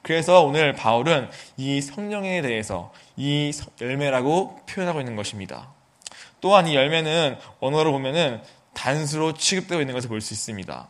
그래서 0.02 0.42
오늘 0.42 0.73
바울은 0.73 1.30
이 1.56 1.80
성령에 1.80 2.42
대해서 2.42 2.92
이 3.16 3.52
열매라고 3.80 4.61
표현하고 4.68 5.00
있는 5.00 5.16
것입니다. 5.16 5.68
또한 6.40 6.66
이 6.66 6.75
열매는 6.75 7.38
언어로 7.61 7.92
보면은 7.92 8.42
단수로 8.75 9.35
취급되고 9.35 9.80
있는 9.80 9.94
것을 9.94 10.09
볼 10.09 10.21
수 10.21 10.35
있습니다. 10.35 10.88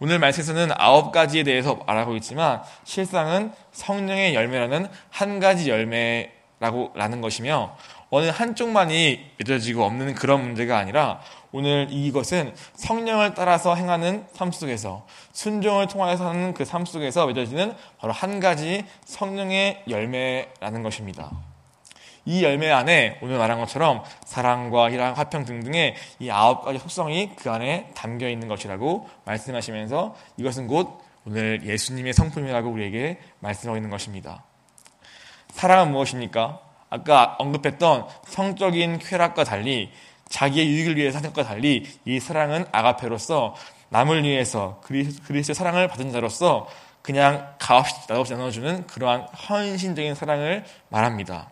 오늘 0.00 0.18
말씀에서는 0.18 0.70
아홉 0.76 1.12
가지에 1.12 1.44
대해서 1.44 1.76
말하고 1.76 2.16
있지만 2.16 2.62
실상은 2.84 3.52
성령의 3.72 4.34
열매라는 4.34 4.88
한 5.10 5.38
가지 5.38 5.70
열매라고 5.70 6.92
라는 6.94 7.20
것이며 7.20 7.76
어느 8.10 8.26
한쪽만이 8.26 9.30
맺어지고 9.38 9.84
없는 9.84 10.14
그런 10.14 10.42
문제가 10.42 10.76
아니라 10.76 11.20
오늘 11.52 11.86
이것은 11.90 12.54
성령을 12.74 13.34
따라서 13.34 13.74
행하는 13.74 14.26
삶 14.32 14.50
속에서 14.52 15.06
순종을 15.32 15.86
통하여서 15.86 16.28
하는 16.28 16.54
그 16.54 16.64
삶 16.64 16.86
속에서 16.86 17.26
맺어지는 17.26 17.74
바로 17.98 18.12
한 18.12 18.40
가지 18.40 18.84
성령의 19.04 19.84
열매라는 19.88 20.82
것입니다. 20.82 21.30
이 22.24 22.44
열매 22.44 22.70
안에 22.70 23.18
오늘 23.20 23.36
말한 23.36 23.58
것처럼 23.58 24.02
사랑과 24.24 24.90
희랑, 24.90 25.14
화평 25.14 25.44
등등의 25.44 25.94
이 26.20 26.30
아홉 26.30 26.64
가지 26.64 26.78
속성이 26.78 27.32
그 27.36 27.50
안에 27.50 27.90
담겨 27.94 28.28
있는 28.28 28.48
것이라고 28.48 29.08
말씀하시면서 29.24 30.14
이것은 30.38 30.68
곧 30.68 31.00
오늘 31.26 31.60
예수님의 31.64 32.12
성품이라고 32.14 32.70
우리에게 32.70 33.18
말씀하고 33.40 33.76
있는 33.76 33.90
것입니다. 33.90 34.44
사랑은 35.50 35.92
무엇입니까? 35.92 36.60
아까 36.90 37.36
언급했던 37.38 38.06
성적인 38.26 38.98
쾌락과 38.98 39.44
달리 39.44 39.90
자기의 40.32 40.66
유익을 40.66 40.96
위해 40.96 41.12
사는 41.12 41.30
것과 41.30 41.46
달리 41.46 41.86
이 42.06 42.18
사랑은 42.18 42.64
아가페로서 42.72 43.54
남을 43.90 44.24
위해서 44.24 44.80
그리스도의 44.84 45.54
사랑을 45.54 45.88
받은 45.88 46.10
자로서 46.10 46.66
그냥 47.02 47.54
값없이 47.58 47.94
나없이 48.08 48.32
나눠주는 48.32 48.86
그러한 48.86 49.22
헌신적인 49.22 50.14
사랑을 50.14 50.64
말합니다. 50.88 51.50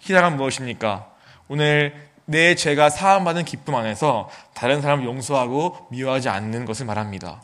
희락은 0.00 0.36
무엇입니까? 0.36 1.10
오늘 1.48 2.10
내 2.26 2.54
죄가 2.54 2.90
사함받은 2.90 3.46
기쁨 3.46 3.74
안에서 3.74 4.28
다른 4.52 4.82
사람을 4.82 5.06
용서하고 5.06 5.86
미워하지 5.90 6.28
않는 6.28 6.66
것을 6.66 6.84
말합니다. 6.84 7.40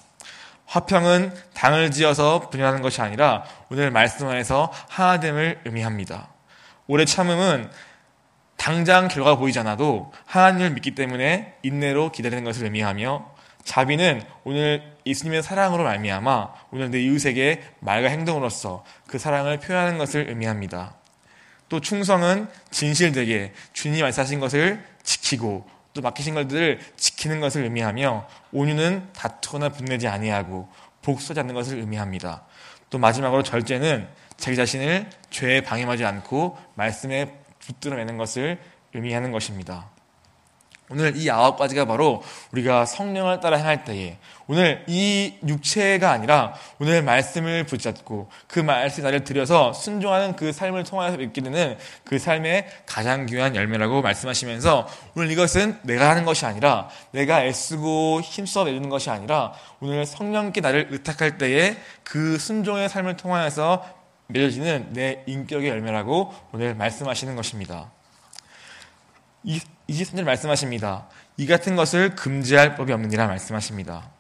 화평은 0.66 1.32
당을 1.54 1.90
지어서 1.92 2.50
분열하는 2.50 2.82
것이 2.82 3.00
아니라 3.00 3.44
오늘 3.70 3.90
말씀 3.90 4.28
안에서 4.28 4.70
하나됨을 4.90 5.62
의미합니다. 5.64 6.28
오래 6.86 7.06
참음은 7.06 7.70
당장 8.58 9.08
결과가 9.08 9.36
보이지 9.36 9.58
않아도 9.60 10.12
하나님을 10.26 10.72
믿기 10.72 10.94
때문에 10.94 11.54
인내로 11.62 12.12
기다리는 12.12 12.44
것을 12.44 12.64
의미하며 12.64 13.34
자비는 13.64 14.22
오늘 14.44 14.96
예수님의 15.06 15.42
사랑으로 15.42 15.84
말미암아 15.84 16.52
오늘 16.72 16.90
내 16.90 17.00
이웃에게 17.00 17.62
말과 17.80 18.08
행동으로서 18.08 18.84
그 19.06 19.18
사랑을 19.18 19.58
표현하는 19.58 19.96
것을 19.96 20.28
의미합니다. 20.28 20.96
또 21.68 21.80
충성은 21.80 22.48
진실되게 22.70 23.52
주님이 23.72 24.02
말씀하신 24.02 24.40
것을 24.40 24.84
지키고 25.02 25.66
또 25.94 26.02
맡기신 26.02 26.34
것들을 26.34 26.80
지키는 26.96 27.40
것을 27.40 27.64
의미하며 27.64 28.26
온유는 28.52 29.12
다투거나 29.14 29.70
분내지 29.70 30.08
아니하고 30.08 30.68
복수하지 31.02 31.40
않는 31.40 31.54
것을 31.54 31.78
의미합니다. 31.78 32.44
또 32.90 32.98
마지막으로 32.98 33.42
절제는 33.42 34.08
자기 34.36 34.56
자신을 34.56 35.10
죄에 35.30 35.60
방임하지 35.60 36.04
않고 36.04 36.56
말씀에 36.74 37.34
붙들어내는 37.68 38.16
것을 38.16 38.58
의미하는 38.94 39.30
것입니다. 39.30 39.90
오늘 40.90 41.16
이 41.16 41.30
아홉 41.30 41.58
가지가 41.58 41.84
바로 41.84 42.22
우리가 42.52 42.86
성령을 42.86 43.40
따라 43.40 43.58
행할 43.58 43.84
때에 43.84 44.16
오늘 44.46 44.84
이 44.86 45.34
육체가 45.46 46.10
아니라 46.10 46.54
오늘 46.78 47.02
말씀을 47.02 47.64
붙잡고 47.64 48.30
그 48.46 48.60
말씀 48.60 49.04
나를 49.04 49.22
들여서 49.22 49.74
순종하는 49.74 50.34
그 50.34 50.50
삶을 50.50 50.84
통하여서 50.84 51.18
믿게 51.18 51.42
되는 51.42 51.76
그 52.04 52.18
삶의 52.18 52.66
가장 52.86 53.26
귀한 53.26 53.54
열매라고 53.54 54.00
말씀하시면서 54.00 54.88
오늘 55.14 55.30
이것은 55.30 55.78
내가 55.82 56.08
하는 56.08 56.24
것이 56.24 56.46
아니라 56.46 56.88
내가 57.10 57.44
애쓰고 57.44 58.22
힘써 58.22 58.64
내주는 58.64 58.88
것이 58.88 59.10
아니라 59.10 59.52
오늘 59.80 60.06
성령께 60.06 60.62
나를 60.62 60.88
의탁할 60.90 61.36
때에 61.36 61.76
그 62.02 62.38
순종의 62.38 62.88
삶을 62.88 63.18
통하여서 63.18 63.97
맺어지는 64.30 64.92
내 64.92 65.24
인격의 65.26 65.70
열매라고 65.70 66.34
오늘 66.52 66.74
말씀하시는 66.74 67.34
것입니다. 67.34 67.90
23절 69.88 70.24
말씀하십니다. 70.24 71.08
이 71.38 71.46
같은 71.46 71.76
것을 71.76 72.14
금지할 72.14 72.76
법이 72.76 72.92
없느니라 72.92 73.26
말씀하십니다. 73.26 74.10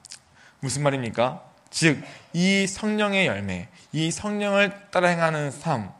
무슨 0.60 0.82
말입니까? 0.82 1.44
즉, 1.68 2.02
이 2.32 2.66
성령의 2.66 3.26
열매, 3.26 3.68
이 3.92 4.10
성령을 4.10 4.90
따라 4.90 5.08
행하는 5.08 5.50
삶, 5.50 5.92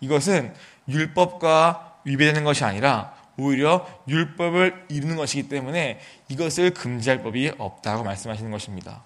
이것은 0.00 0.52
율법과 0.86 2.00
위배되는 2.04 2.44
것이 2.44 2.62
아니라 2.62 3.14
오히려 3.38 3.86
율법을 4.06 4.84
이루는 4.90 5.16
것이기 5.16 5.48
때문에 5.48 5.98
이것을 6.28 6.74
금지할 6.74 7.22
법이 7.22 7.52
없다고 7.56 8.04
말씀하시는 8.04 8.50
것입니다. 8.50 9.02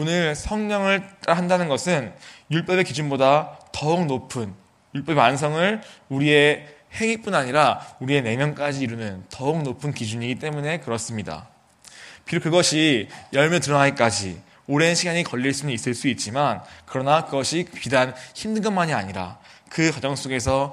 오늘 0.00 0.34
성령을 0.34 1.06
따라 1.20 1.36
한다는 1.36 1.68
것은 1.68 2.14
율법의 2.50 2.84
기준보다 2.84 3.58
더욱 3.70 4.06
높은 4.06 4.54
율법의 4.94 5.14
완성을 5.14 5.82
우리의 6.08 6.66
행위뿐 6.94 7.34
아니라 7.34 7.86
우리의 8.00 8.22
내면까지 8.22 8.80
이루는 8.80 9.24
더욱 9.28 9.62
높은 9.62 9.92
기준이기 9.92 10.36
때문에 10.36 10.80
그렇습니다. 10.80 11.48
비록 12.24 12.44
그것이 12.44 13.10
열매 13.34 13.60
드러나기까지 13.60 14.40
오랜 14.66 14.94
시간이 14.94 15.22
걸릴 15.22 15.52
수는 15.52 15.74
있을 15.74 15.92
수 15.92 16.08
있지만 16.08 16.62
그러나 16.86 17.26
그것이 17.26 17.66
비단 17.70 18.14
힘든 18.34 18.62
것만이 18.62 18.94
아니라 18.94 19.38
그 19.68 19.92
과정 19.92 20.16
속에서 20.16 20.72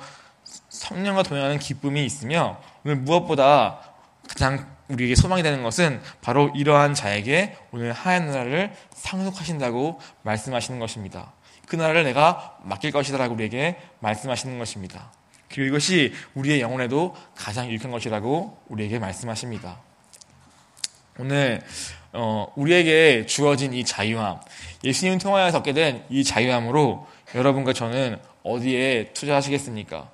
성령과 0.70 1.24
동행하는 1.24 1.60
기쁨이 1.60 2.06
있으며 2.06 2.62
오늘 2.86 2.96
무엇보다 2.96 3.82
가장 4.30 4.77
우리에게 4.90 5.16
소망이 5.16 5.44
되는 5.44 5.64
것은 5.64 6.02
바로 6.22 6.50
이러한 6.56 6.94
자에게 6.94 7.58
오늘 7.72 7.92
하얀 7.92 8.28
나라를 8.28 8.72
상속하신다고 8.94 10.00
말씀하시는 10.24 10.80
것입니다. 10.80 11.34
그 11.68 11.76
나라를 11.76 12.04
내가 12.04 12.58
맡길 12.64 12.92
것이다라고 12.92 13.34
우리에게 13.36 13.78
말씀하시는 14.00 14.58
것입니다. 14.58 15.12
그리고 15.50 15.68
이것이 15.68 16.14
우리의 16.36 16.62
영혼에도 16.62 17.16
가장 17.36 17.70
유익한 17.70 17.92
것이라고 17.92 18.58
우리에게 18.68 19.00
말씀하십니다. 19.00 19.80
오늘 21.20 21.62
어, 22.14 22.52
우리에게 22.56 23.26
주어진 23.26 23.74
이 23.74 23.84
자유함, 23.84 24.40
예수님 24.84 25.20
통하여서 25.20 25.60
얻게 25.60 25.74
된 25.74 26.06
이 26.10 26.24
자유함으로 26.24 27.08
여러분과 27.36 27.74
저는 27.74 28.18
어디에 28.44 29.12
투자하시겠습니까? 29.14 30.10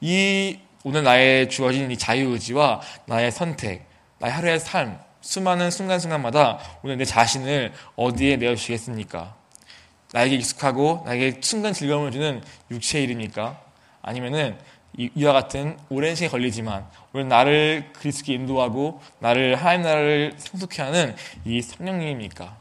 이 0.00 0.58
오늘 0.84 1.02
나의 1.02 1.48
주어진 1.48 1.90
이 1.90 1.98
자유의지와 1.98 2.80
나의 3.06 3.32
선택, 3.32 3.87
나의 4.18 4.32
하루의 4.32 4.60
삶, 4.60 4.98
수많은 5.20 5.70
순간순간마다 5.70 6.58
오늘 6.82 6.96
내 6.96 7.04
자신을 7.04 7.72
어디에 7.96 8.36
내어주시겠습니까? 8.36 9.34
나에게 10.12 10.36
익숙하고 10.36 11.02
나에게 11.04 11.40
순간 11.42 11.72
즐거움을 11.72 12.12
주는 12.12 12.42
육체의 12.70 13.04
일입니까? 13.04 13.60
아니면은 14.02 14.58
이와 14.96 15.32
같은 15.32 15.78
오랜 15.90 16.14
시간이 16.14 16.30
걸리지만 16.30 16.86
오늘 17.12 17.28
나를 17.28 17.90
그리스도께 17.92 18.34
인도하고 18.34 19.00
나를 19.20 19.54
하나님 19.54 19.82
나라를 19.82 20.34
성숙케 20.38 20.82
하는 20.82 21.14
이 21.44 21.60
성령님입니까? 21.60 22.56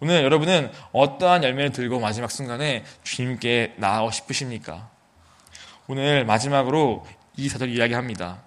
오늘 0.00 0.22
여러분은 0.22 0.70
어떠한 0.92 1.44
열매를 1.44 1.70
들고 1.70 1.98
마지막 1.98 2.30
순간에 2.30 2.84
주님께 3.04 3.74
나아가고 3.76 4.10
싶으십니까? 4.10 4.90
오늘 5.86 6.24
마지막으로 6.24 7.06
이 7.36 7.48
사절 7.48 7.70
이야기합니다. 7.70 8.42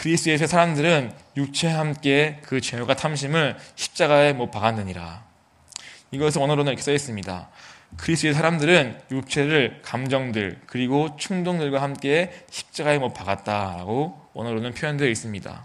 그리스도의 0.00 0.38
사람들은 0.38 1.12
육체와 1.36 1.78
함께 1.78 2.40
그 2.44 2.62
죄와 2.62 2.94
탐심을 2.94 3.58
십자가에 3.74 4.32
못 4.32 4.50
박았느니라. 4.50 5.24
이것은 6.10 6.40
원어로는 6.40 6.72
이렇게 6.72 6.82
써 6.82 6.90
있습니다. 6.90 7.50
그리스도의 7.98 8.32
사람들은 8.32 8.98
육체를 9.10 9.82
감정들 9.82 10.62
그리고 10.64 11.16
충동들과 11.18 11.82
함께 11.82 12.32
십자가에 12.48 12.98
못 12.98 13.12
박았다라고 13.12 14.30
원어로는 14.32 14.72
표현되어 14.72 15.06
있습니다. 15.06 15.64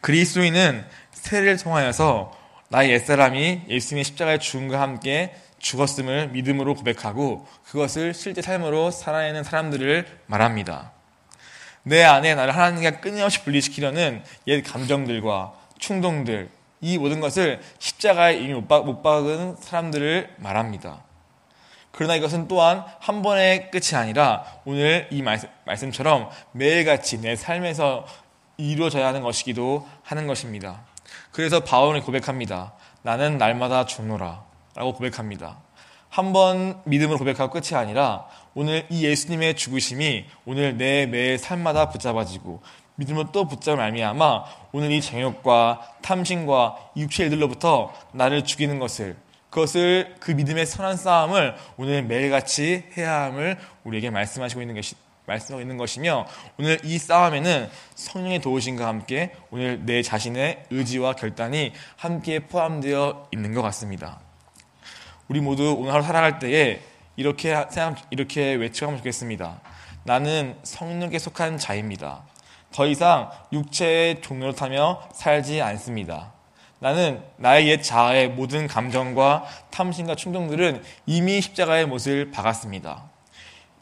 그리스도인은 0.00 0.84
세례를 1.12 1.58
통하여서 1.58 2.36
나의 2.70 2.90
옛사람이 2.90 3.66
예수님의 3.68 4.02
십자가의 4.02 4.40
죽음과 4.40 4.80
함께 4.80 5.32
죽었음을 5.60 6.30
믿음으로 6.30 6.74
고백하고 6.74 7.46
그것을 7.66 8.14
실제 8.14 8.42
삶으로 8.42 8.90
살아내는 8.90 9.44
사람들을 9.44 10.22
말합니다. 10.26 10.97
내 11.88 12.04
안에 12.04 12.34
나를 12.34 12.54
하나님과 12.54 13.00
끊임없이 13.00 13.42
분리시키려는 13.42 14.22
옛 14.46 14.62
감정들과 14.62 15.54
충동들, 15.78 16.50
이 16.80 16.98
모든 16.98 17.20
것을 17.20 17.60
십자가에 17.78 18.36
이미 18.36 18.52
못 18.54 19.02
박은 19.02 19.56
사람들을 19.56 20.36
말합니다. 20.36 21.02
그러나 21.90 22.14
이것은 22.14 22.46
또한 22.46 22.84
한 23.00 23.22
번의 23.22 23.70
끝이 23.70 23.96
아니라 23.96 24.44
오늘 24.64 25.08
이 25.10 25.22
말씀, 25.22 25.90
처럼 25.90 26.28
매일같이 26.52 27.20
내 27.20 27.34
삶에서 27.34 28.06
이루어져야 28.56 29.06
하는 29.08 29.22
것이기도 29.22 29.88
하는 30.02 30.26
것입니다. 30.26 30.82
그래서 31.32 31.60
바울이 31.60 32.00
고백합니다. 32.00 32.74
나는 33.02 33.38
날마다 33.38 33.86
죽노라. 33.86 34.44
라고 34.74 34.92
고백합니다. 34.92 35.58
한 36.10 36.32
번 36.32 36.80
믿음을 36.84 37.16
고백하고 37.18 37.52
끝이 37.52 37.74
아니라 37.78 38.26
오늘 38.54 38.86
이 38.90 39.04
예수님의 39.04 39.56
죽으심이 39.56 40.24
오늘 40.46 40.76
내 40.76 41.06
매의 41.06 41.38
삶마다 41.38 41.90
붙잡아지고 41.90 42.60
믿음을 42.96 43.26
또 43.32 43.46
붙잡을 43.46 43.76
말미암아 43.76 44.44
오늘 44.72 44.90
이 44.90 45.00
정욕과 45.00 45.96
탐심과 46.02 46.90
육체 46.96 47.24
일들로부터 47.24 47.92
나를 48.12 48.44
죽이는 48.44 48.78
것을 48.78 49.16
그것을 49.50 50.16
그 50.18 50.32
믿음의 50.32 50.66
선한 50.66 50.96
싸움을 50.96 51.54
오늘 51.76 52.02
매일같이 52.02 52.84
해야 52.96 53.22
함을 53.24 53.56
우리에게 53.84 54.10
말씀하시고 54.10 54.60
있는 54.60 54.74
것이 54.74 54.94
말씀하고 55.26 55.60
있는 55.60 55.76
것이며 55.76 56.26
오늘 56.58 56.78
이 56.84 56.98
싸움에는 56.98 57.68
성령의 57.94 58.40
도우심과 58.40 58.86
함께 58.86 59.32
오늘 59.50 59.84
내 59.84 60.02
자신의 60.02 60.64
의지와 60.70 61.14
결단이 61.14 61.72
함께 61.96 62.40
포함되어 62.40 63.28
있는 63.32 63.54
것 63.54 63.62
같습니다. 63.62 64.27
우리 65.28 65.42
모두 65.42 65.76
오늘 65.78 65.92
하루 65.92 66.02
살아갈 66.02 66.38
때에 66.38 66.80
이렇게 67.16 67.54
생각, 67.70 67.98
이렇게 68.08 68.54
외쳐가면 68.54 68.98
좋겠습니다. 68.98 69.60
나는 70.04 70.56
성령께 70.62 71.18
속한 71.18 71.58
자입니다. 71.58 72.22
더 72.72 72.86
이상 72.86 73.30
육체의 73.52 74.22
종로를 74.22 74.54
타며 74.54 75.02
살지 75.12 75.60
않습니다. 75.60 76.32
나는 76.78 77.22
나의 77.36 77.68
옛 77.68 77.82
자아의 77.82 78.30
모든 78.30 78.66
감정과 78.66 79.44
탐심과 79.70 80.14
충동들은 80.14 80.82
이미 81.04 81.42
십자가의 81.42 81.86
못을 81.86 82.30
박았습니다. 82.30 83.04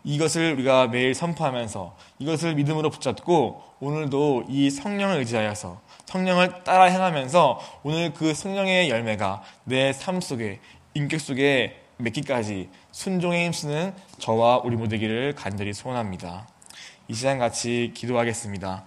이것을 0.02 0.54
우리가 0.54 0.88
매일 0.88 1.14
선포하면서 1.14 1.96
이것을 2.18 2.54
믿음으로 2.54 2.90
붙잡고 2.90 3.62
오늘도 3.78 4.46
이 4.48 4.70
성령을 4.70 5.18
의지하여서 5.18 5.80
성령을 6.06 6.64
따라 6.64 6.84
행하면서 6.84 7.60
오늘 7.82 8.12
그 8.14 8.34
성령의 8.34 8.90
열매가 8.90 9.42
내 9.64 9.92
삶 9.92 10.20
속에 10.20 10.60
인격 10.96 11.20
속에 11.20 11.76
맺기까지 11.98 12.70
순종에 12.90 13.44
힘쓰는 13.44 13.92
저와 14.18 14.62
우리 14.64 14.76
모두기를 14.76 15.34
간절히 15.34 15.74
소원합니다. 15.74 16.48
이 17.08 17.12
시간 17.12 17.38
같이 17.38 17.92
기도하겠습니다. 17.94 18.82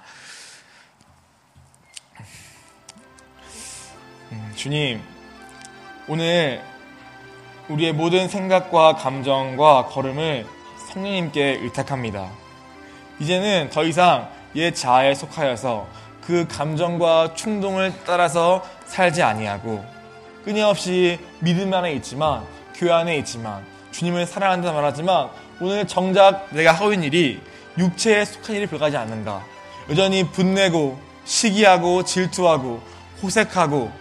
음, 4.31 4.53
주님, 4.55 5.03
오늘 6.07 6.63
우리의 7.69 7.93
모든 7.93 8.27
생각과 8.27 8.95
감정과 8.95 9.85
걸음을 9.85 10.47
성령님께 10.91 11.59
의탁합니다. 11.61 12.31
이제는 13.19 13.69
더 13.69 13.83
이상 13.83 14.31
옛 14.55 14.73
자아에 14.73 15.13
속하여서 15.13 15.87
그 16.21 16.47
감정과 16.47 17.35
충동을 17.35 17.93
따라서 18.07 18.67
살지 18.87 19.21
아니하고 19.21 19.98
끊임없이 20.43 21.19
믿음 21.39 21.73
안에 21.73 21.93
있지만 21.93 22.43
교회 22.75 22.91
안에 22.91 23.17
있지만 23.17 23.65
주님을 23.91 24.25
사랑한다 24.25 24.71
말하지만 24.71 25.29
오늘 25.59 25.85
정작 25.85 26.47
내가 26.51 26.71
하고 26.71 26.93
있는 26.93 27.07
일이 27.07 27.41
육체에 27.77 28.25
속한 28.25 28.55
일이 28.55 28.67
불가지 28.67 28.97
않는가. 28.97 29.45
여전히 29.89 30.23
분내고 30.23 30.99
시기하고 31.25 32.03
질투하고 32.03 32.81
호색하고 33.21 33.91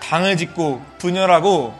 당을 0.00 0.36
짓고 0.36 0.82
분열하고 0.98 1.74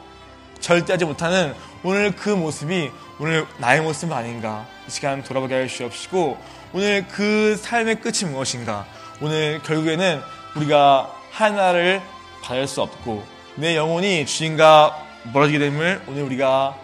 절대하지 0.60 1.04
못하는 1.04 1.54
오늘 1.82 2.14
그 2.14 2.30
모습이 2.30 2.90
오늘 3.18 3.46
나의 3.58 3.80
모습 3.80 4.12
아닌가. 4.12 4.66
이 4.86 4.90
시간 4.90 5.22
돌아보게 5.22 5.54
하 5.54 5.66
주시옵시고 5.66 6.38
오늘 6.72 7.06
그 7.08 7.56
삶의 7.56 8.00
끝이 8.00 8.30
무엇인가. 8.30 8.86
오늘 9.20 9.60
결국에는 9.62 10.20
우리가 10.56 11.12
하나를 11.30 12.02
받을 12.42 12.66
수 12.66 12.82
없고 12.82 13.37
내 13.58 13.74
영혼이 13.76 14.24
주님과 14.24 15.04
멀어지게 15.32 15.58
됨을 15.58 16.02
오늘 16.06 16.22
우리가 16.22 16.76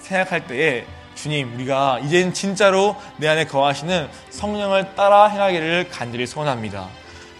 생각할 0.00 0.46
때에 0.46 0.84
주님, 1.14 1.54
우리가 1.54 2.00
이젠 2.04 2.34
진짜로 2.34 2.94
내 3.16 3.26
안에 3.26 3.46
거하시는 3.46 4.06
성령을 4.28 4.94
따라 4.94 5.28
행하기를 5.28 5.88
간절히 5.90 6.26
소원합니다. 6.26 6.88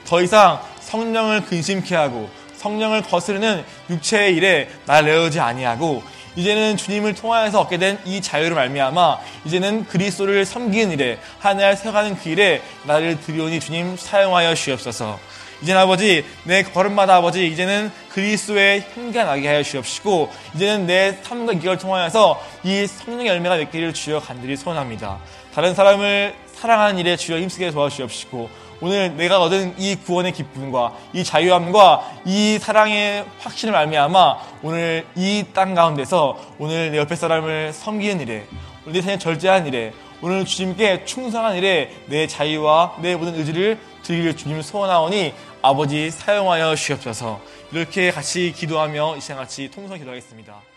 더 0.07 0.23
이상 0.23 0.63
성령을 0.81 1.45
근심케 1.45 1.95
하고 1.95 2.31
성령을 2.57 3.03
거스르는 3.03 3.65
육체의 3.91 4.35
일에 4.37 4.71
나를 4.87 5.11
내어지 5.11 5.41
아니하고 5.41 6.03
이제는 6.37 6.79
주님을 6.79 7.15
통하여서 7.15 7.61
얻게 7.61 7.77
된 7.77 7.99
이 8.07 8.23
자유를 8.23 8.55
말미암아 8.55 9.19
이제는 9.45 9.85
그리스도를 9.87 10.47
섬기는 10.47 10.93
일에 10.93 11.19
하나를 11.39 11.77
세워가는 11.77 12.17
그 12.17 12.31
일에 12.31 12.63
나를 12.85 13.21
드리오니 13.21 13.61
주님 13.61 13.99
사용하여 13.99 14.55
주옵소서. 14.55 15.19
이제는 15.63 15.81
아버지 15.81 16.25
내 16.45 16.63
걸음마다 16.63 17.17
아버지 17.17 17.47
이제는 17.47 17.91
그리스도의 18.11 18.85
향기가 18.95 19.25
나게 19.25 19.47
하여 19.49 19.63
주옵시고 19.63 20.31
이제는 20.55 20.87
내 20.87 21.19
삶과 21.23 21.55
기를 21.55 21.77
통하여서 21.79 22.41
이 22.65 22.87
성령의 22.87 23.27
열매가 23.27 23.57
맺기를 23.57 23.93
주여 23.93 24.21
간절히 24.21 24.57
소원합니다. 24.57 25.19
다른 25.55 25.75
사람을 25.75 26.35
사랑하는 26.55 26.99
일에 26.99 27.17
주여 27.17 27.39
힘쓰게 27.39 27.71
도와주옵시고 27.71 28.71
오늘 28.83 29.15
내가 29.17 29.43
얻은 29.43 29.75
이 29.77 29.95
구원의 29.97 30.33
기쁨과 30.33 30.95
이 31.13 31.23
자유함과 31.23 32.13
이 32.25 32.59
사랑의 32.59 33.27
확신을 33.41 33.73
말미암아 33.73 34.37
오늘 34.63 35.07
이 35.17 35.45
땅 35.53 35.75
가운데서 35.75 36.39
오늘 36.59 36.91
내 36.91 36.97
옆에 36.99 37.15
사람을 37.17 37.73
섬기는 37.75 38.21
일에 38.21 38.47
내 38.87 39.03
생에 39.03 39.19
절제한 39.19 39.67
일에 39.67 39.93
오늘 40.23 40.45
주님께 40.47 41.05
충성한 41.05 41.57
일에 41.57 41.95
내 42.07 42.27
자유와 42.27 42.97
내 43.01 43.17
모든 43.17 43.35
의지를 43.35 43.79
드리기를 44.03 44.37
주님을 44.37 44.63
소원하오니 44.63 45.35
아버지 45.63 46.11
사용하여 46.11 46.75
주옵소서 46.75 47.41
이렇게 47.73 48.11
같이 48.11 48.53
기도하며 48.57 49.17
이 49.17 49.21
시간 49.21 49.39
같이 49.39 49.71
통성 49.71 49.99
기도하겠습니다. 49.99 50.70